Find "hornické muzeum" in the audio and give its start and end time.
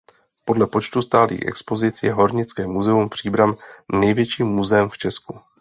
2.13-3.09